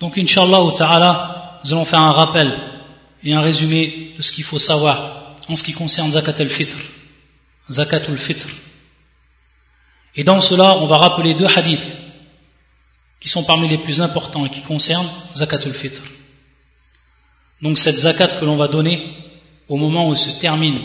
[0.00, 2.52] Donc, Inch'Allah ta'ala, nous allons faire un rappel
[3.24, 6.76] et un résumé de ce qu'il faut savoir en ce qui concerne Zakat al-Fitr.
[7.70, 8.46] Zakat al-Fitr.
[10.14, 11.96] Et dans cela, on va rappeler deux hadiths
[13.20, 16.02] qui sont parmi les plus importants et qui concernent Zakat al-Fitr.
[17.60, 19.02] Donc cette zakat que l'on va donner
[19.66, 20.78] au moment où se termine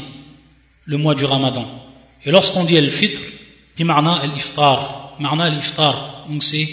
[0.86, 1.68] le mois du Ramadan.
[2.25, 3.21] Et lorsqu'on dit al-Fitr,
[3.77, 5.16] bimarna al-Iftar.
[5.20, 6.25] Marna al-Iftar.
[6.30, 6.68] Donc c'est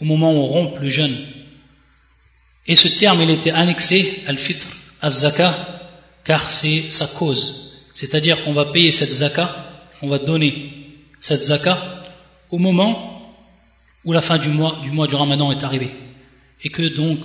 [0.00, 1.16] au moment où on rompt le jeûne
[2.70, 4.64] et ce terme, il était annexé al-fitr,
[5.02, 5.52] az-zaka,
[6.22, 7.72] car c'est sa cause.
[7.94, 9.56] C'est-à-dire qu'on va payer cette zaka,
[10.02, 10.70] on va donner
[11.18, 11.76] cette zaka
[12.52, 13.34] au moment
[14.04, 15.90] où la fin du mois du, mois du ramadan est arrivée.
[16.62, 17.18] Et que donc,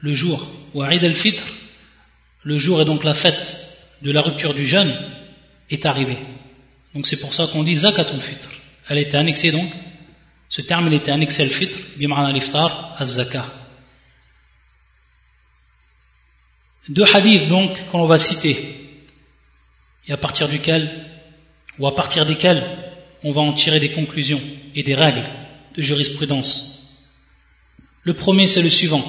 [0.00, 1.44] le jour où Eid al-Fitr,
[2.44, 3.66] le jour et donc la fête
[4.00, 4.94] de la rupture du jeûne,
[5.68, 6.16] est arrivé.
[6.94, 8.48] Donc c'est pour ça qu'on dit zakatul fitr.
[8.88, 9.70] Elle était annexée donc,
[10.48, 13.44] ce terme il était annexé al-fitr, bim'ana al-iftar, az-zaka.
[16.89, 18.55] Deux hadiths donc qu'on va citer
[20.07, 20.89] et à partir duquel
[21.79, 22.63] ou à partir desquels
[23.23, 24.41] on va en tirer des conclusions
[24.75, 25.23] et des règles
[25.75, 27.07] de jurisprudence.
[28.03, 29.03] Le premier c'est le suivant.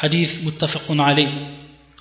[0.00, 1.28] Hadith muttafaqun alayh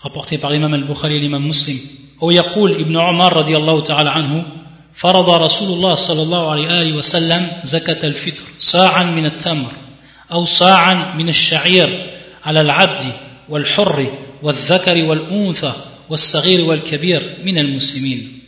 [0.02, 1.80] rapporté par l'imam al-Bukhari et l'imam Muslim.
[2.22, 4.46] Ou يقول ابن عمر رضي الله تعالى عنه
[4.94, 9.72] فرض رسول الله صلى الله عليه وسلم زكاة الفطر صاعا من التمر
[10.32, 11.90] أو صاعا من الشعير
[12.46, 13.12] على العبد
[13.50, 14.12] والحر
[14.43, 15.73] والذكر والأنثى
[16.09, 18.41] والصغير والكبير من المسلمين.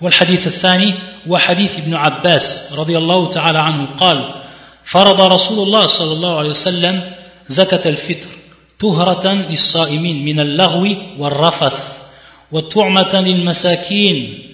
[0.00, 0.94] والحديث الثاني
[1.28, 3.86] هو حديث ابن عباس رضي الله تعالى عنه.
[4.00, 4.34] قال
[4.84, 7.12] فرض رسول الله صلى الله عليه وسلم
[7.48, 8.28] زكاة الفطر
[8.80, 11.96] طهرة للصائمين من اللغو والرفث
[12.52, 14.48] وطعمة للمساكين.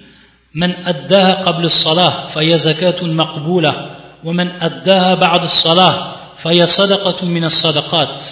[0.54, 3.90] من أداها قبل الصلاة فهي زكاة مقبولة
[4.24, 8.24] ومن أداها بعد الصلاة فهي صدقة من الصدقات.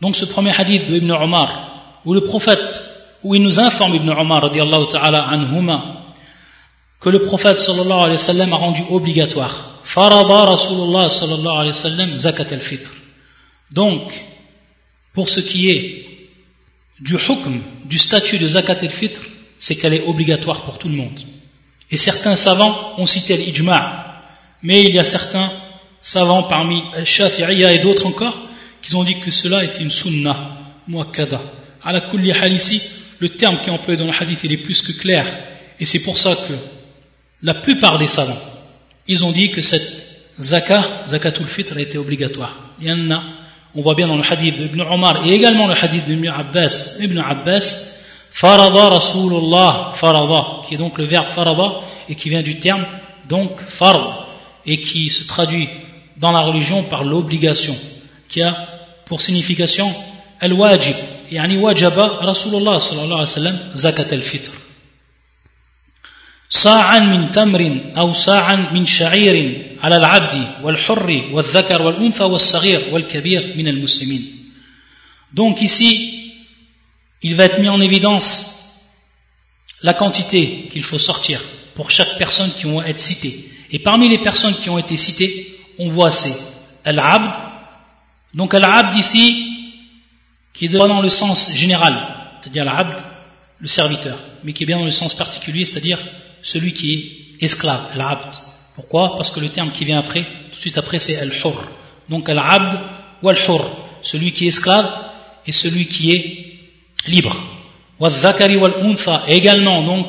[0.00, 2.90] Donc ce premier hadith de Ibn Omar, où le prophète,
[3.22, 4.50] où il nous informe Ibn Omar
[4.90, 5.82] ta'ala anhuma,
[7.00, 9.80] que le prophète sallallahu alayhi wa sallam a rendu obligatoire.
[9.82, 12.90] Farada Rasulullah sallallahu alayhi wa sallam zakat al-fitr.
[13.70, 14.24] Donc,
[15.12, 16.06] pour ce qui est
[17.00, 19.20] du hukm, du statut de zakat al-fitr,
[19.58, 21.20] c'est qu'elle est obligatoire pour tout le monde.
[21.90, 24.22] Et certains savants ont cité l'ijma',
[24.62, 25.52] mais il y a certains
[26.00, 28.38] savants parmi Shafi'iyya et d'autres encore
[28.84, 30.36] qu'ils ont dit que cela était une sunna
[30.86, 31.40] muakkada.
[31.82, 32.82] À la kulli ici,
[33.18, 35.26] le terme qui est employé dans le hadith il est plus que clair.
[35.80, 36.52] Et c'est pour ça que
[37.42, 38.38] la plupart des savants,
[39.08, 40.08] ils ont dit que cette
[40.38, 42.54] zakah, zakatul fitr, était obligatoire.
[42.80, 43.22] Il y en a,
[43.74, 47.18] on voit bien dans le hadith d'Ibn Omar et également le hadith d'Ibn Abbas, Ibn
[47.18, 48.00] Abbas,
[48.30, 52.84] farada Rasulullah, farada, qui est donc le verbe farada et qui vient du terme
[53.28, 54.26] donc fard
[54.66, 55.68] et qui se traduit
[56.16, 57.76] dans la religion par l'obligation,
[58.28, 58.73] qui a
[59.05, 59.93] pour signification
[60.41, 60.95] al-wajib
[61.31, 64.51] يعني وجب رسول الله صلى الله عليه وسلم زكاة الفطر
[66.49, 73.67] صاعا من تمر أو صاعا من شعير على العبد والحر والذكر والأنثى والصغير والكبير من
[73.67, 74.35] المسلمين
[75.31, 76.33] Donc ici,
[77.21, 78.81] il va être mis en évidence
[79.83, 81.39] la quantité qu'il faut sortir
[81.75, 83.47] pour chaque personne qui vont être citées.
[83.71, 86.35] Et parmi les personnes qui ont été citées, on voit c'est
[86.83, 87.42] Al-Abd,
[88.34, 89.50] donc al-abd ici,
[90.52, 91.94] qui est dans le sens général,
[92.40, 93.00] c'est-à-dire l'abd,
[93.60, 95.98] le serviteur, mais qui est bien dans le sens particulier, c'est-à-dire
[96.42, 98.36] celui qui est esclave, al-abd.
[98.74, 99.16] Pourquoi?
[99.16, 101.64] Parce que le terme qui vient après, tout de suite après, c'est al-hur.
[102.08, 102.78] Donc al-abd
[103.22, 103.70] ou al-hur,
[104.02, 104.90] celui qui est esclave
[105.46, 106.44] et celui qui est
[107.06, 107.36] libre.
[107.98, 110.06] Wal-zakari wal-untha, également, donc,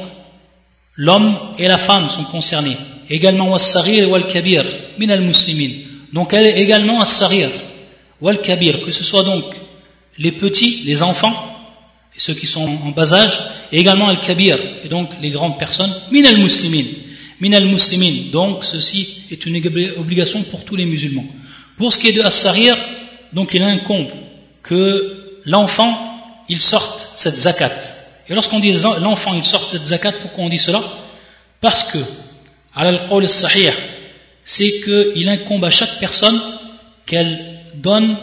[0.95, 2.77] l'homme et la femme sont concernés.
[3.09, 4.65] Également, wal-sarir wal-kabir,
[4.97, 5.73] min al-muslimin.
[6.11, 7.49] Donc elle est également as-sarir,
[8.25, 9.45] wal kabir, que ce soit donc
[10.17, 11.35] les petits, les enfants,
[12.15, 13.39] et ceux qui sont en bas âge,
[13.71, 16.87] et également al kabir, et donc les grandes personnes, min al muslimin,
[17.39, 18.31] min al muslimin.
[18.31, 19.57] Donc ceci est une
[19.97, 21.27] obligation pour tous les musulmans.
[21.77, 22.75] Pour ce qui est de as-sarir,
[23.31, 24.09] donc il incombe
[24.63, 25.91] que l'enfant
[26.49, 27.77] il sorte cette zakat.
[28.27, 30.81] Et lorsqu'on dit l'enfant il sorte cette zakat, pourquoi on dit cela?
[31.61, 31.99] Parce que,
[32.73, 33.73] al sahih
[34.43, 36.39] c'est qu'il incombe à chaque personne
[37.05, 38.16] qu'elle donne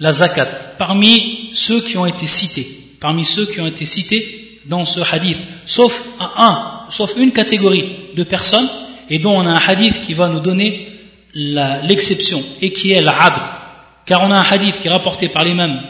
[0.00, 0.48] la zakat
[0.78, 2.66] parmi ceux qui ont été cités,
[3.00, 6.02] parmi ceux qui ont été cités dans ce hadith, sauf
[6.36, 8.68] un, sauf une catégorie de personnes,
[9.08, 10.88] et dont on a un hadith qui va nous donner
[11.34, 13.42] l'exception, et qui est l'abd.
[14.04, 15.80] Car on a un hadith qui est rapporté par l'imam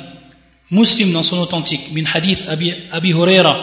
[0.70, 3.56] muslim dans son authentique, min hadith Abi, Abi Huraira,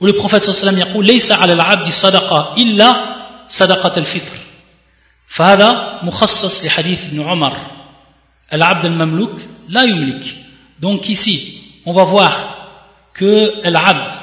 [0.00, 2.96] où le prophète sallallahu alayhi wa sallam dit « على العبد صدقة إلا
[3.48, 4.32] صدقة الفطر
[5.28, 7.73] فهذا مخصص لحديث ابن عمر
[8.49, 9.39] Al-Abd al-Mamlouk,
[9.69, 10.35] la yumlik.
[10.79, 12.33] Donc ici, on va voir
[13.13, 14.13] que Al-Abd,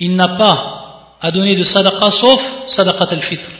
[0.00, 3.50] il n'a pas à donner de sadaqa sauf sadaqat al-fitr.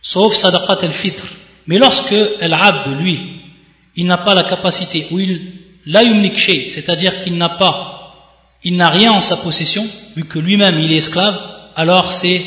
[0.00, 1.24] Sauf sadaqat al-fitr.
[1.66, 3.18] Mais lorsque Al-Abd, lui,
[3.96, 5.52] il n'a pas la capacité, ou il,
[5.86, 8.14] la yumlik c'est-à-dire qu'il n'a pas,
[8.64, 9.86] il n'a rien en sa possession,
[10.16, 11.38] vu que lui-même il est esclave,
[11.76, 12.42] alors c'est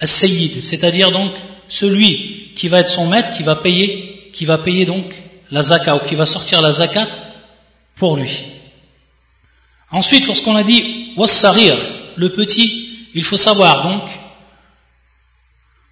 [0.00, 1.32] al-sayyid, c'est-à-dire donc
[1.68, 5.14] celui qui va être son maître, qui va payer, qui va payer donc
[5.50, 7.08] la zakat ou qui va sortir la zakat
[7.96, 8.30] pour lui.
[9.90, 11.76] Ensuite, lorsqu'on a dit wassarir,
[12.16, 14.02] le petit, il faut savoir donc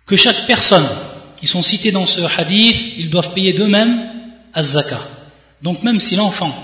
[0.05, 0.87] que chaque personne
[1.37, 4.11] qui sont cités dans ce hadith, ils doivent payer d'eux-mêmes
[4.53, 5.01] à zakat.
[5.63, 6.55] Donc même si l'enfant,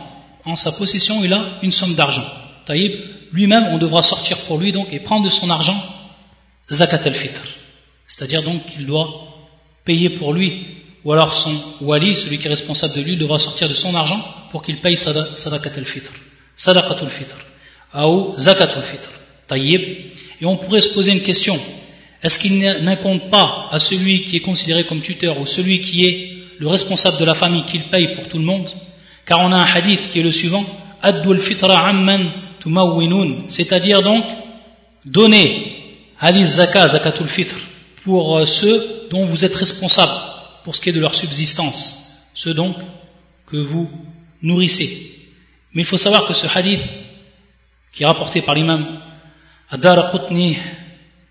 [0.45, 2.27] en sa possession, il a une somme d'argent,
[2.67, 2.93] taïb,
[3.33, 5.81] lui-même, on devra sortir pour lui donc et prendre de son argent
[6.71, 7.41] zakat al-fitr.
[8.07, 9.09] C'est-à-dire donc qu'il doit
[9.85, 10.67] payer pour lui,
[11.05, 14.23] ou alors son wali, celui qui est responsable de lui, devra sortir de son argent
[14.51, 16.13] pour qu'il paye sadaqat al-fitr,
[18.05, 19.09] ou zakat al-fitr,
[19.49, 19.83] tayyib.
[20.41, 21.59] Et on pourrait se poser une question,
[22.23, 26.33] est-ce qu'il n'incombe pas à celui qui est considéré comme tuteur ou celui qui est
[26.59, 28.71] le responsable de la famille qu'il paye pour tout le monde?
[29.27, 30.65] Car on a un hadith qui est le suivant,
[31.03, 32.31] Addu al-fitra amman
[33.49, 34.25] c'est-à-dire donc
[35.05, 35.79] donner
[36.21, 37.57] Ali zakat, zakatul fitr,
[38.05, 40.32] pour euh, ceux dont vous êtes responsables
[40.65, 42.77] pour ce qui est de leur subsistance, ceux donc
[43.47, 43.91] que vous
[44.43, 45.13] nourrissez.
[45.75, 46.83] Mais il faut savoir que ce hadith,
[47.93, 49.01] qui est rapporté par l'imam
[49.71, 50.57] Adar Qutni,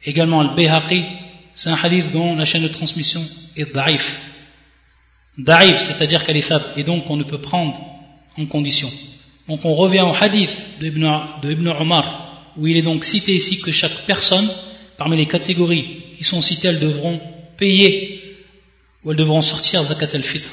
[0.04, 1.04] également al-Bayhaqi,
[1.54, 3.24] c'est un hadith dont la chaîne de transmission
[3.56, 4.19] est daif.
[5.38, 7.80] Daif, c'est-à-dire qu'elle est faible, et donc on ne peut prendre
[8.38, 8.92] en condition.
[9.48, 13.72] Donc on revient au hadith de Ibn Omar, où il est donc cité ici que
[13.72, 14.50] chaque personne
[14.98, 17.19] parmi les catégories qui sont citées, elles devront
[17.57, 18.20] payer
[19.03, 20.51] ou elles devront sortir zakat al-fitr.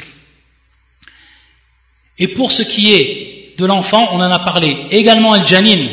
[2.19, 4.87] Et pour ce qui est de l'enfant, on en a parlé.
[4.91, 5.89] Également al-janin,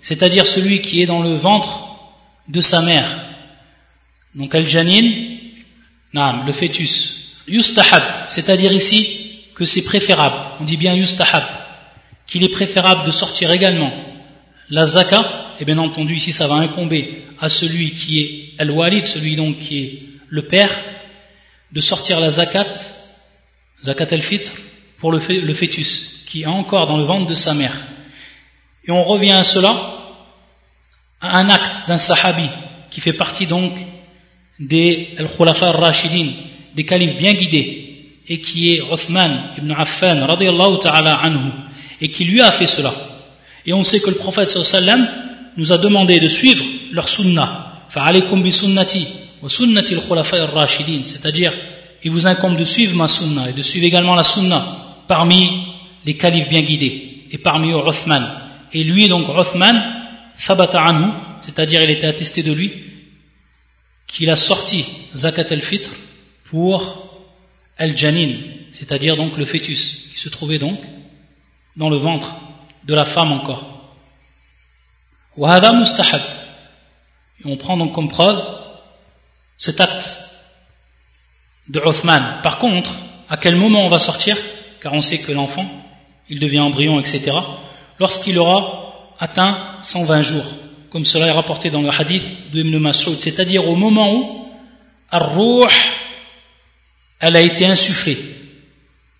[0.00, 1.86] c'est-à-dire celui qui est dans le ventre
[2.48, 3.08] de sa mère.
[4.34, 5.36] Donc al-janin,
[6.14, 7.36] le fœtus.
[7.48, 10.36] Yustahab, c'est-à-dire ici que c'est préférable.
[10.60, 11.44] On dit bien yustahab,
[12.26, 13.92] qu'il est préférable de sortir également
[14.70, 19.36] la zakat et bien entendu ici ça va incomber à celui qui est al-walid, celui
[19.36, 20.70] donc qui est le père,
[21.72, 22.74] de sortir la zakat,
[23.84, 24.52] zakat al-fitr,
[24.98, 27.76] pour le, fœtus, qui est encore dans le ventre de sa mère.
[28.86, 29.76] Et on revient à cela,
[31.20, 32.48] à un acte d'un sahabi,
[32.90, 33.72] qui fait partie donc
[34.58, 36.28] des al-khulafa rashidin
[36.74, 41.50] des califes bien guidés, et qui est Uthman ibn Affan, radiallahu ta'ala anhu,
[42.00, 42.92] et qui lui a fait cela.
[43.64, 44.56] Et on sait que le prophète
[45.56, 47.62] nous a demandé de suivre leur sunnah.
[49.48, 51.52] C'est-à-dire,
[52.02, 55.48] il vous incombe de suivre ma sunnah et de suivre également la sunnah parmi
[56.04, 58.28] les califes bien guidés et parmi eux Uthman.
[58.72, 59.82] Et lui, donc, Uthman,
[60.36, 62.72] c'est-à-dire il était attesté de lui
[64.06, 64.84] qu'il a sorti
[65.14, 65.90] zakat al-fitr
[66.44, 67.08] pour
[67.78, 68.32] al-janin,
[68.72, 70.80] c'est-à-dire donc le fœtus qui se trouvait donc
[71.76, 72.34] dans le ventre
[72.84, 73.72] de la femme encore.
[75.38, 75.42] Et
[77.44, 78.42] on prend donc comme preuve
[79.56, 80.18] cet acte
[81.68, 82.40] de Uthman.
[82.42, 82.90] Par contre,
[83.28, 84.36] à quel moment on va sortir?
[84.80, 85.66] Car on sait que l'enfant,
[86.28, 87.32] il devient embryon, etc.
[87.98, 90.44] Lorsqu'il aura atteint 120 jours,
[90.90, 94.46] comme cela est rapporté dans le hadith de Ibn Mas'ud, c'est-à-dire au moment où
[95.10, 95.68] Ar-Ruh,
[97.20, 98.18] elle a été insufflée.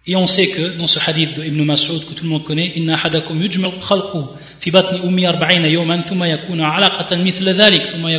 [0.08, 2.72] Et on sait que dans ce hadith de Ibn Mas'ud que tout le monde connaît,
[2.76, 4.18] Inna hadakum yujmal khalqu
[4.60, 8.12] fi batni ummi arba'ina yawman thumma yakunu alaqatan mithla dhalik thumma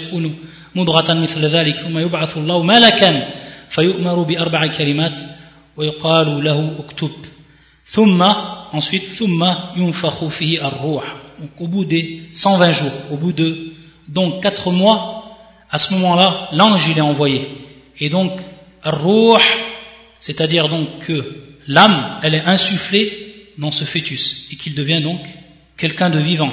[0.76, 3.16] dhalik thumma yub'athu Allah malakan
[3.70, 5.16] fayu'maru bi arba'i kalimat
[5.76, 7.12] wa yuqalu lahu uktub
[7.86, 11.04] thumma ensuite thumma yunfakhu fihi ar-ruh
[11.40, 13.74] donc au bout des 120 jours au bout de
[14.08, 15.38] donc 4 mois
[15.70, 17.48] à ce moment-là l'ange il est envoyé.
[18.00, 18.32] Et donc
[18.84, 19.42] ar-ruh
[20.20, 21.24] c'est-à-dire donc que
[21.68, 25.20] l'âme, elle est insufflée dans ce fœtus et qu'il devient donc
[25.78, 26.52] quelqu'un de vivant.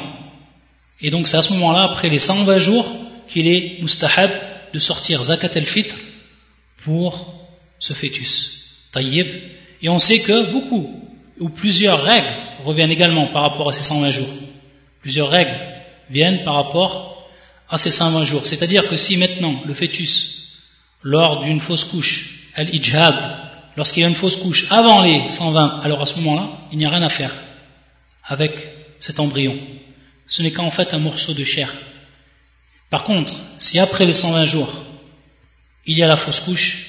[1.00, 2.86] Et donc c'est à ce moment-là, après les 120 jours,
[3.28, 4.30] qu'il est mustahab
[4.72, 5.94] de sortir zakat al-fitr
[6.84, 7.34] pour
[7.78, 8.64] ce fœtus.
[8.92, 9.26] Tayyib.
[9.82, 11.04] Et on sait que beaucoup
[11.40, 12.28] ou plusieurs règles
[12.64, 14.28] reviennent également par rapport à ces 120 jours.
[15.00, 15.58] Plusieurs règles
[16.10, 17.28] viennent par rapport
[17.68, 18.46] à ces 120 jours.
[18.46, 20.60] C'est-à-dire que si maintenant le fœtus,
[21.02, 23.14] lors d'une fausse couche, al-ijhad,
[23.76, 26.86] lorsqu'il y a une fausse couche avant les 120, alors à ce moment-là, il n'y
[26.86, 27.32] a rien à faire
[28.26, 28.52] avec
[28.98, 29.58] cet embryon.
[30.26, 31.72] Ce n'est qu'en fait un morceau de chair.
[32.94, 34.72] Par contre, si après les 120 jours,
[35.84, 36.86] il y a la fausse couche,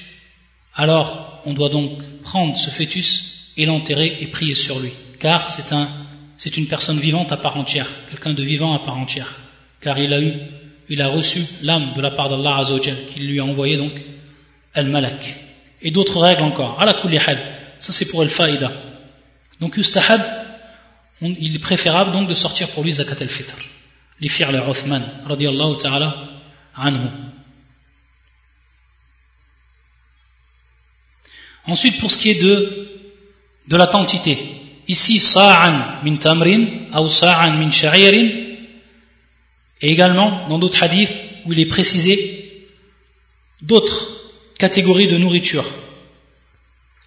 [0.76, 1.90] alors on doit donc
[2.22, 4.92] prendre ce fœtus et l'enterrer et prier sur lui.
[5.18, 5.88] Car c'est un,
[6.56, 9.34] une personne vivante à part entière, quelqu'un de vivant à part entière.
[9.80, 10.32] Car il a eu,
[10.88, 14.00] il a reçu l'âme de la part d'Allah Azzawajal, qui lui a envoyé donc
[14.74, 15.34] al-malak.
[15.82, 16.80] Et d'autres règles encore.
[16.80, 17.38] Ala hal.
[17.80, 18.70] Ça c'est pour el faida.
[19.58, 20.22] Donc yustahab,
[21.20, 23.56] il est préférable donc de sortir pour lui zakat al-fitr.
[24.20, 26.14] Les fi'l Uthman, radiallahu ta'ala
[26.76, 27.08] anhu.
[31.66, 32.88] Ensuite, pour ce qui est de,
[33.68, 34.38] de la quantité,
[34.88, 36.64] ici, sa'an min tamrin,
[36.98, 38.28] ou sa'an min sha'irin,
[39.82, 42.68] et également dans d'autres hadiths où il est précisé
[43.60, 44.08] d'autres
[44.58, 45.64] catégories de nourriture.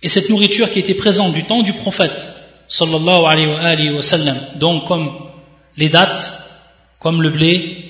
[0.02, 2.26] Et cette nourriture qui était présente du temps du prophète,
[2.68, 5.12] sallallahu alayhi wa, sallam, donc comme
[5.78, 6.49] les dates,
[7.00, 7.86] comme le blé,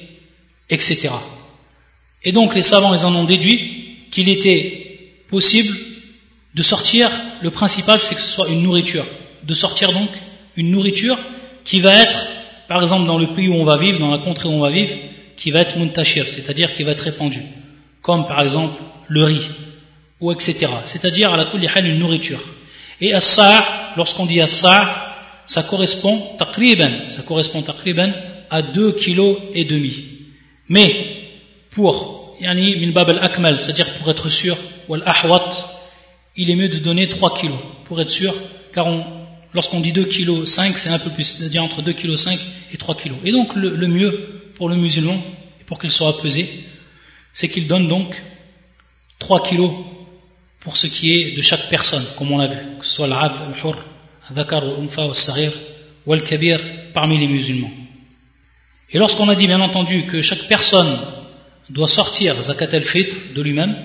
[0.69, 1.09] etc.
[2.23, 5.75] Et donc les savants, ils en ont déduit qu'il était possible
[6.55, 7.09] de sortir,
[7.41, 9.05] le principal c'est que ce soit une nourriture,
[9.43, 10.09] de sortir donc
[10.55, 11.17] une nourriture
[11.63, 12.27] qui va être,
[12.67, 14.69] par exemple dans le pays où on va vivre, dans la contrée où on va
[14.69, 14.95] vivre,
[15.37, 17.43] qui va être muntashir, c'est-à-dire qui va être répandue,
[18.01, 18.73] comme par exemple
[19.07, 19.47] le riz,
[20.19, 20.67] ou etc.
[20.85, 22.41] C'est-à-dire à la kulihal une nourriture.
[22.99, 24.65] Et as lorsqu'on dit as
[25.45, 28.11] ça correspond taqriban, ça correspond taqriban
[28.49, 30.03] à 2 kg et demi.
[30.67, 30.93] Mais
[31.71, 35.49] pour yani min bab al-akmal, c'est-à-dire pour être sûr, ou al-ahwat,
[36.35, 38.33] il est mieux de donner 3 kilos pour être sûr,
[38.73, 38.87] car
[39.53, 42.39] lorsqu'on dit 2 kg 5, c'est un peu plus, c'est-à-dire entre 2 kg 5
[42.73, 43.13] et 3 kg.
[43.23, 45.21] Et donc le, mieux pour le musulman,
[45.65, 46.47] pour qu'il soit pesé,
[47.33, 48.21] c'est qu'il donne donc
[49.19, 49.71] 3 kilos
[50.59, 53.37] pour ce qui est de chaque personne, comme on l'a vu, que ce soit l'abd,
[53.41, 53.77] al-hur,
[54.29, 54.63] al-dhakar,
[54.97, 55.51] al-saghir,
[56.05, 56.59] ou al-kabir,
[56.93, 57.71] parmi les musulmans.
[58.91, 60.97] Et lorsqu'on a dit bien entendu que chaque personne
[61.69, 63.75] doit sortir zakat al-fitr de lui-même,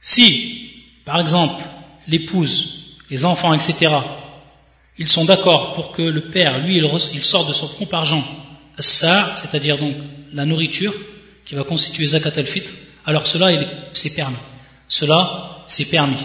[0.00, 0.62] si
[1.04, 1.62] par exemple,
[2.08, 3.92] l'épouse, les enfants, etc.,
[4.98, 8.24] ils sont d'accord pour que le père, lui, il, sorte de son propre argent
[8.78, 9.94] c'est-à-dire donc
[10.32, 10.94] la nourriture
[11.44, 12.72] qui va constituer zakat al-fitr,
[13.04, 13.50] alors cela,
[13.92, 14.36] c'est permis.
[14.88, 16.16] Cela, c'est permis.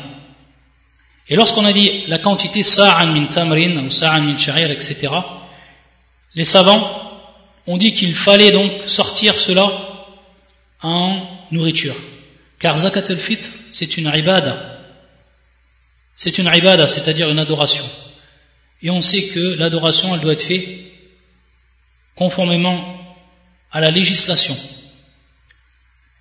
[1.30, 5.10] Et lorsqu'on a dit la quantité sa'an min tamrin ou sa'an min sha'ir, etc.,
[6.36, 7.07] les savants
[7.68, 9.72] ont dit qu'il fallait donc sortir cela
[10.82, 11.22] en
[11.52, 11.96] nourriture.
[12.60, 14.80] Car zakat al-fitr, c'est une ibada.
[16.16, 17.84] C'est une ibada, c'est-à-dire une adoration.
[18.82, 20.68] Et on sait que l'adoration, elle doit être faite
[22.16, 22.98] conformément
[23.72, 24.58] à la législation.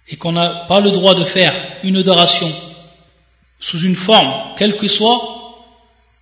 [0.08, 2.52] Et qu'on n'a pas le droit de faire une adoration
[3.58, 5.36] sous une forme, quelle que soit,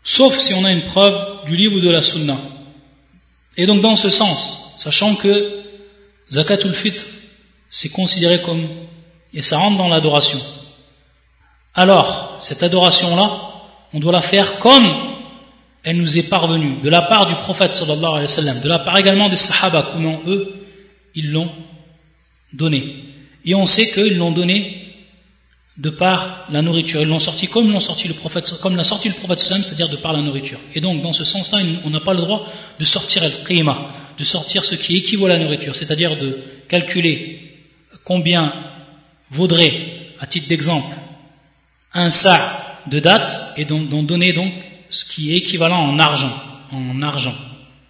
[0.03, 2.39] sauf si on a une preuve du livre ou de la sunna.
[3.57, 5.63] Et donc dans ce sens, sachant que
[6.31, 7.05] zakatul fitr,
[7.71, 8.67] c'est considéré comme,
[9.33, 10.41] et ça rentre dans l'adoration.
[11.75, 13.41] Alors, cette adoration-là,
[13.93, 14.87] on doit la faire comme
[15.83, 19.29] elle nous est parvenue, de la part du prophète sallallahu alayhi de la part également
[19.29, 20.55] des sahaba, comment eux,
[21.15, 21.51] ils l'ont
[22.53, 22.97] donné.
[23.45, 24.84] Et on sait qu'ils l'ont donné
[25.77, 27.01] de par la nourriture.
[27.01, 29.97] Ils l'ont sorti comme l'ont sorti le prophète, comme l'a sorti le prophète c'est-à-dire de
[29.97, 30.59] par la nourriture.
[30.75, 32.47] Et donc, dans ce sens-là, on n'a pas le droit
[32.79, 36.39] de sortir el qima, de sortir ce qui équivaut à la nourriture, c'est-à-dire de
[36.69, 37.41] calculer
[38.05, 38.53] combien
[39.31, 40.95] vaudrait, à titre d'exemple,
[41.93, 44.53] un sa de date et d'en donner donc
[44.91, 46.33] ce qui est équivalent en argent,
[46.71, 47.35] en argent,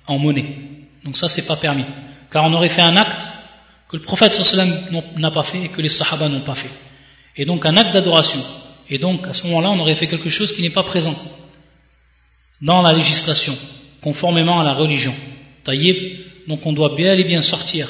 [0.06, 0.56] en monnaie.
[1.04, 1.84] Donc ça, c'est pas permis.
[2.30, 3.22] Car on aurait fait un acte
[3.88, 4.72] que le prophète sallam
[5.16, 6.70] n'a pas fait et que les sahaba n'ont pas fait.
[7.36, 8.42] Et donc un acte d'adoration.
[8.88, 11.16] Et donc à ce moment-là, on aurait fait quelque chose qui n'est pas présent
[12.60, 13.56] dans la législation,
[14.02, 15.14] conformément à la religion.
[15.64, 17.88] Taïb, donc on doit bien et bien sortir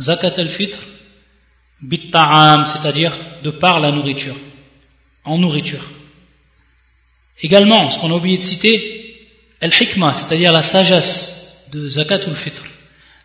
[0.00, 0.78] zakat al-fitr,
[1.82, 3.12] bit c'est-à-dire
[3.42, 4.36] de par la nourriture
[5.24, 5.84] en nourriture.
[7.42, 9.28] Également, ce qu'on a oublié de citer,
[9.60, 12.62] al-hikmah, c'est-à-dire la sagesse de zakat ou fitr.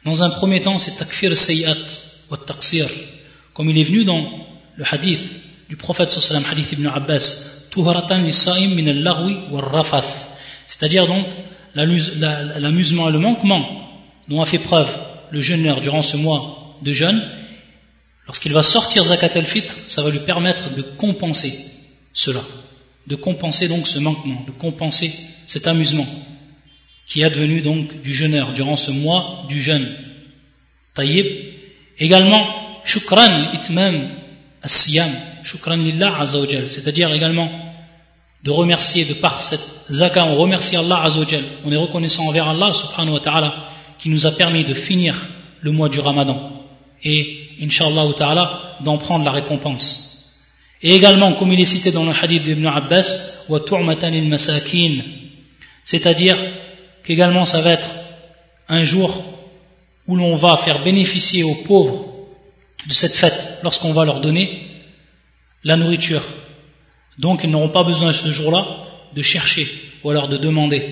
[0.04, 1.78] Dans un premier temps, c'est takfir sayyat
[2.30, 2.90] ou taqsir,
[3.54, 7.70] comme il est venu dans le hadith du prophète sallam, hadith ibn Abbas,
[10.68, 11.26] c'est-à-dire donc
[11.76, 13.66] l'amusement et le manquement
[14.28, 14.90] dont a fait preuve
[15.30, 17.26] le jeûneur durant ce mois de jeûne,
[18.28, 21.58] lorsqu'il va sortir zakat al-fitr, ça va lui permettre de compenser
[22.14, 22.42] cela,
[23.08, 25.14] de compenser donc ce manquement, de compenser
[25.48, 26.08] cet amusement
[27.08, 29.90] qui est advenu donc du jeûneur durant ce mois du jeûne.
[30.94, 31.28] Taïb.
[31.98, 32.46] Également,
[32.84, 34.10] shukran itmam
[34.64, 35.10] as-siyam,
[35.44, 37.50] shukran lillah azawajal, c'est-à-dire également
[38.44, 42.74] de remercier de par cette zakat, on remercie Allah azawajal, on est reconnaissant envers Allah
[42.74, 43.54] subhanahu wa ta'ala
[44.00, 45.16] qui nous a permis de finir
[45.62, 46.52] le mois du ramadan
[47.04, 50.12] et, inshallah ta'ala, d'en prendre la récompense.
[50.82, 53.46] Et également, comme il est cité dans le hadith d'Ibn Abbas,
[55.84, 56.38] C'est-à-dire
[57.04, 57.90] qu'également ça va être
[58.70, 59.24] un jour
[60.08, 62.06] où l'on va faire bénéficier aux pauvres
[62.88, 64.68] de cette fête lorsqu'on va leur donner
[65.64, 66.24] la nourriture.
[67.18, 68.66] Donc ils n'auront pas besoin ce jour-là
[69.14, 69.68] de chercher
[70.04, 70.84] ou alors de demander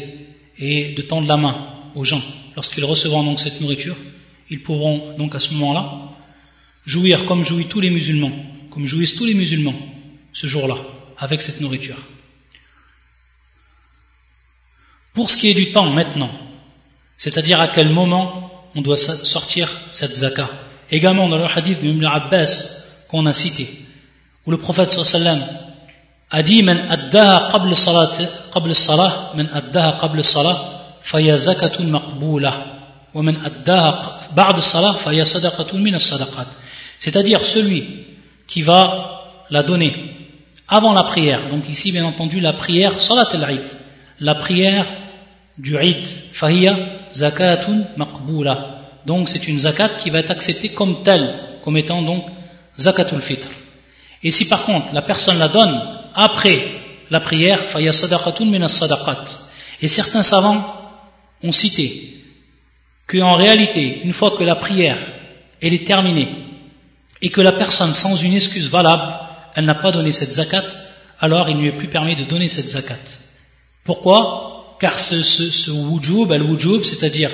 [0.58, 2.22] et de tendre la main aux gens.
[2.56, 3.96] Lorsqu'ils recevront donc cette nourriture,
[4.50, 6.10] ils pourront donc à ce moment-là
[6.86, 8.32] jouir comme jouissent tous les musulmans,
[8.70, 9.76] comme jouissent tous les musulmans
[10.34, 10.78] ce jour-là
[11.18, 11.98] avec cette nourriture.
[15.14, 16.32] Pour ce qui est du temps maintenant,
[17.18, 20.50] c'est-à-dire à quel moment on doit sortir cette zakah.
[20.92, 23.68] Également dans le hadith de Ibn Abbas qu'on a cité,
[24.49, 25.43] où le prophète sallallahu
[26.31, 30.59] a dit من أداها قبل الصلاة قبل الصلاة من أداها قبل الصلاة
[31.03, 32.53] فهي زكاة مقبولة
[33.15, 36.47] ومن أداها بعد الصلاة فهي صدقة من الصدقات
[36.99, 37.85] c'est-à-dire celui
[38.49, 39.93] qui va la donner
[40.69, 43.69] avant la prière donc ici bien entendu la prière salat al-Eid
[44.21, 44.87] la prière
[45.59, 46.75] du Eid fahiya
[47.13, 52.25] zakatun maqboula donc c'est une zakat qui va être acceptée comme telle comme étant donc
[52.79, 53.49] zakatul fitr
[54.24, 55.82] et si par contre la personne la donne
[56.16, 56.62] après
[57.10, 57.64] la prière,
[59.82, 60.76] Et certains savants
[61.44, 62.22] ont cité
[63.08, 64.98] qu'en réalité, une fois que la prière
[65.62, 66.28] elle est terminée
[67.22, 69.14] et que la personne sans une excuse valable,
[69.56, 70.64] elle n'a pas donné cette zakat,
[71.20, 72.96] alors il ne lui est plus permis de donner cette zakat.
[73.84, 74.78] Pourquoi?
[74.80, 77.32] Car ce, ce, ce wujub, al-wujub, c'est-à-dire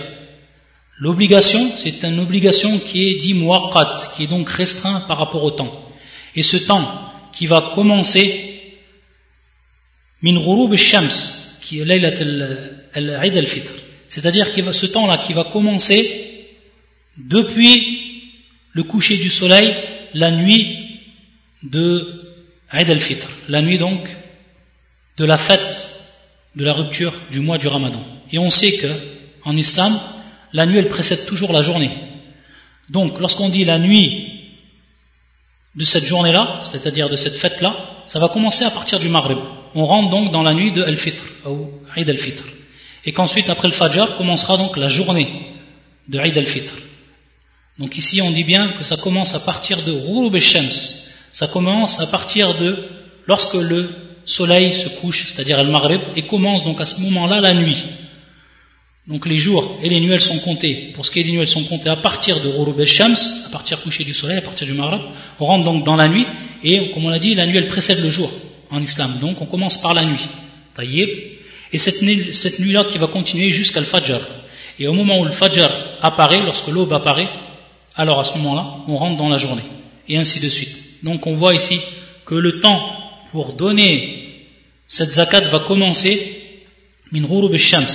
[0.97, 5.51] l'obligation, c'est une obligation qui est dit muwaqqat, qui est donc restreint par rapport au
[5.51, 5.84] temps.
[6.35, 8.55] Et ce temps qui va commencer
[10.21, 10.39] min
[10.75, 11.09] shams
[11.61, 11.91] qui est
[12.93, 13.73] al-Eid al-Fitr.
[14.07, 16.55] C'est-à-dire que ce temps-là qui va commencer
[17.17, 18.23] depuis
[18.73, 19.73] le coucher du soleil,
[20.13, 20.99] la nuit
[21.63, 22.23] de
[22.73, 24.07] Eid al-Fitr, la nuit donc
[25.17, 25.89] de la fête
[26.55, 28.03] de la rupture du mois du Ramadan.
[28.31, 28.87] Et on sait que
[29.43, 29.99] en islam,
[30.53, 31.91] la nuit elle précède toujours la journée.
[32.89, 34.34] Donc lorsqu'on dit la nuit
[35.75, 37.75] de cette journée-là, c'est-à-dire de cette fête-là,
[38.07, 39.39] ça va commencer à partir du Maghrib
[39.75, 42.43] on rentre donc dans la nuit de Al-Fitr, ou Eid al-Fitr.
[43.03, 45.27] Et qu'ensuite, après le Fajr, commencera donc la journée
[46.07, 46.73] de Eid al-Fitr.
[47.77, 50.71] Donc ici, on dit bien que ça commence à partir de Ghurub shams
[51.33, 52.87] Ça commence à partir de
[53.27, 53.89] lorsque le
[54.25, 57.83] soleil se couche, c'est-à-dire Al-Maghrib, et commence donc à ce moment-là la nuit.
[59.07, 60.91] Donc les jours et les nuits, sont comptées.
[60.93, 63.15] Pour ce qui est des nuits, elles sont comptées à partir de Ghurub shams
[63.45, 65.01] à partir coucher du soleil, à partir du Maghrib.
[65.39, 66.25] On rentre donc dans la nuit,
[66.63, 68.31] et comme on l'a dit, la nuit, elle précède le jour
[68.71, 69.17] en islam.
[69.21, 70.27] Donc on commence par la nuit.
[71.71, 74.19] Et cette nuit, cette nuit-là qui va continuer jusqu'à le Fajr.
[74.79, 75.69] Et au moment où le Fajr
[76.01, 77.29] apparaît, lorsque l'aube apparaît,
[77.95, 79.61] alors à ce moment-là, on rentre dans la journée.
[80.09, 80.75] Et ainsi de suite.
[81.03, 81.79] Donc on voit ici
[82.25, 82.91] que le temps
[83.31, 84.25] pour donner
[84.87, 86.44] cette zakat va commencer
[87.57, 87.87] shams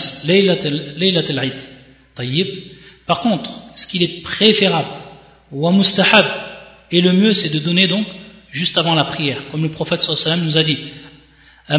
[3.07, 4.89] Par contre, ce qu'il est préférable
[5.53, 6.27] ou mustahab
[6.91, 8.07] et le mieux c'est de donner donc
[8.51, 10.79] juste avant la prière, comme le prophète sallallahu nous a dit.
[11.69, 11.77] De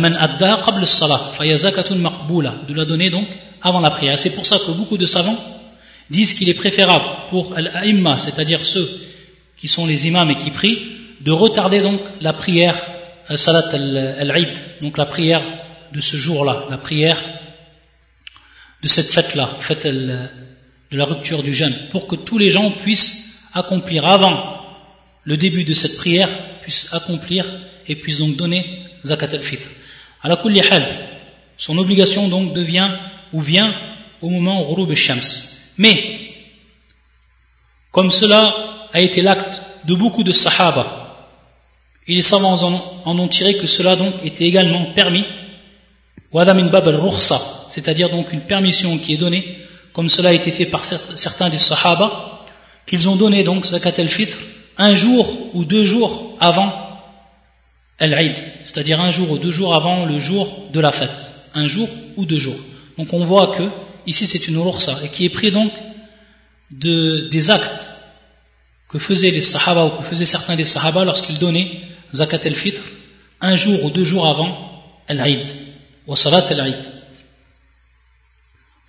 [2.73, 3.27] la donner donc
[3.61, 4.17] avant la prière.
[4.17, 5.37] C'est pour ça que beaucoup de savants
[6.09, 7.69] disent qu'il est préférable pour al
[8.17, 8.89] c'est-à-dire ceux
[9.57, 10.79] qui sont les imams et qui prient,
[11.21, 12.75] de retarder donc la prière
[13.29, 13.69] euh, salat
[14.19, 14.49] al-Eid,
[14.81, 15.43] donc la prière
[15.93, 17.21] de ce jour-là, la prière
[18.81, 20.27] de cette fête-là, fête de
[20.91, 24.61] la rupture du jeûne, pour que tous les gens puissent accomplir avant
[25.23, 26.29] le début de cette prière
[26.61, 27.45] puisse accomplir
[27.87, 29.69] et puisse donc donner zakat al-fitr.
[30.23, 30.61] La kulli
[31.57, 32.89] son obligation donc devient
[33.33, 33.73] ou vient
[34.21, 35.19] au moment où shams.
[35.77, 35.99] Mais,
[37.91, 40.97] comme cela a été l'acte de beaucoup de sahaba,
[42.07, 42.61] et les savants
[43.05, 45.23] en, ont tiré que cela donc était également permis,
[47.69, 49.57] c'est-à-dire donc une permission qui est donnée,
[49.93, 52.45] comme cela a été fait par certains des sahaba,
[52.85, 54.37] qu'ils ont donné donc zakat al-fitr
[54.77, 56.73] un jour ou deux jours avant
[57.99, 61.87] Al-Eid, c'est-à-dire un jour ou deux jours avant le jour de la fête, un jour
[62.15, 62.57] ou deux jours.
[62.97, 63.69] Donc on voit que
[64.07, 65.71] ici c'est une ursa et qui est pris donc
[66.71, 67.89] de, des actes
[68.89, 71.81] que faisaient les sahaba ou que faisaient certains des sahaba lorsqu'ils donnaient
[72.13, 72.81] zakat al-fitr
[73.41, 74.57] un jour ou deux jours avant
[75.07, 75.45] Al-Eid,
[76.07, 76.91] ou salat Al-Eid.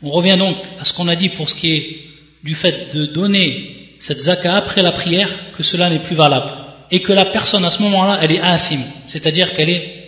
[0.03, 2.01] On revient donc à ce qu'on a dit pour ce qui est
[2.43, 6.51] du fait de donner cette zaka après la prière que cela n'est plus valable
[6.91, 9.99] et que la personne à ce moment-là elle est athim, c'est-à-dire qu'elle est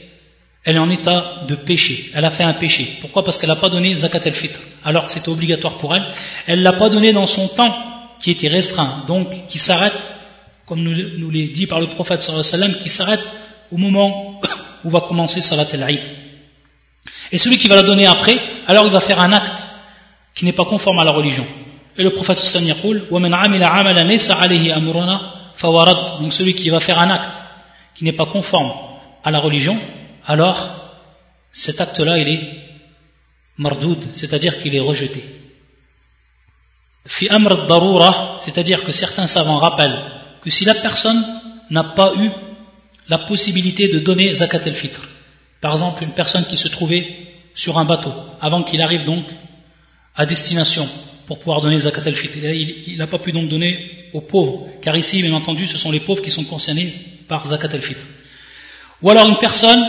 [0.64, 2.88] elle est en état de péché, elle a fait un péché.
[3.02, 3.22] Pourquoi?
[3.22, 6.04] Parce qu'elle n'a pas donné zakat el-fitr, alors que c'était obligatoire pour elle.
[6.46, 7.76] Elle l'a pas donné dans son temps
[8.18, 9.92] qui était restreint, donc qui s'arrête,
[10.64, 13.20] comme nous, nous l'est dit par le prophète sallallahu wa qui s'arrête
[13.70, 14.40] au moment
[14.84, 16.00] où va commencer salat el-Eid.
[17.32, 19.68] Et celui qui va la donner après, alors il va faire un acte
[20.34, 21.46] qui n'est pas conforme à la religion.
[21.96, 22.72] Et le prophète alayhi
[25.62, 27.42] wa Donc celui qui va faire un acte
[27.94, 28.72] qui n'est pas conforme
[29.22, 29.78] à la religion,
[30.26, 30.74] alors
[31.52, 32.40] cet acte-là, il est
[33.58, 35.24] mardoud, c'est-à-dire qu'il est rejeté.
[37.06, 39.98] Fi amr darura, c'est-à-dire que certains savants rappellent
[40.42, 41.24] que si la personne
[41.70, 42.30] n'a pas eu
[43.08, 45.00] la possibilité de donner zakat al-fitr,
[45.64, 47.06] par exemple une personne qui se trouvait
[47.54, 49.24] sur un bateau, avant qu'il arrive donc
[50.14, 50.86] à destination
[51.24, 55.22] pour pouvoir donner zakat al-fitr, il n'a pas pu donc donner aux pauvres, car ici,
[55.22, 56.92] bien entendu, ce sont les pauvres qui sont concernés
[57.28, 58.04] par zakat al-fitr.
[59.00, 59.82] Ou alors une personne,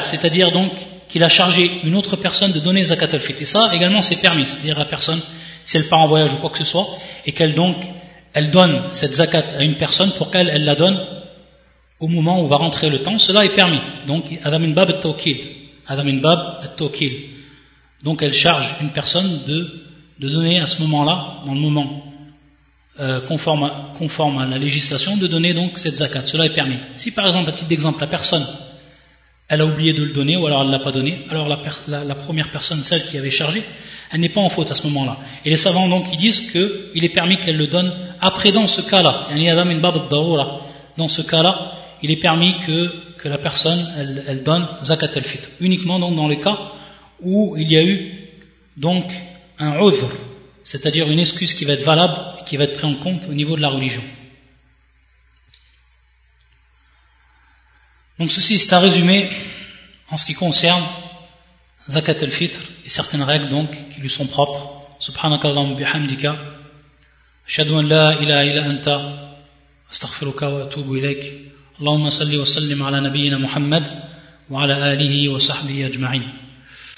[0.00, 0.72] c'est-à-dire donc
[1.10, 3.42] qu'il a chargé une autre personne de donner zakat al-fitr.
[3.42, 5.20] Et ça également c'est permis, c'est-à-dire la personne
[5.66, 6.88] si elle part en voyage ou quoi que ce soit,
[7.26, 7.76] et qu'elle donc,
[8.32, 10.98] elle donne cette zakat à une personne pour qu'elle elle la donne
[12.00, 13.80] au moment où va rentrer le temps, cela est permis.
[14.06, 15.00] Donc, Adam bab
[15.86, 16.60] Adam bab
[18.04, 19.82] Donc, elle charge une personne de,
[20.20, 22.04] de donner à ce moment-là, dans le moment
[23.00, 26.26] euh, conforme, à, conforme à la législation, de donner donc cette zakat.
[26.26, 26.76] Cela est permis.
[26.94, 28.46] Si par exemple, à titre d'exemple, la personne,
[29.48, 32.04] elle a oublié de le donner, ou alors elle ne l'a pas donné, alors la,
[32.04, 33.62] la première personne, celle qui avait chargé,
[34.12, 35.16] elle n'est pas en faute à ce moment-là.
[35.44, 38.80] Et les savants donc ils disent qu'il est permis qu'elle le donne après dans ce
[38.82, 39.26] cas-là.
[40.96, 45.48] Dans ce cas-là, il est permis que, que la personne elle, donne zakat al-fitr.
[45.60, 46.58] Uniquement donc dans les cas
[47.20, 48.14] où il y a eu
[48.76, 49.12] donc
[49.58, 50.08] un udhr,
[50.64, 53.34] c'est-à-dire une excuse qui va être valable et qui va être prise en compte au
[53.34, 54.02] niveau de la religion.
[58.18, 59.30] Donc ceci c'est un résumé
[60.10, 60.82] en ce qui concerne
[61.88, 64.74] zakat al-fitr et certaines règles donc qui lui sont propres.
[71.78, 71.80] Ilayk.
[71.80, 73.84] Allahumma salli wa sallim ala nabiyyina Muhammad
[74.48, 74.96] wa ala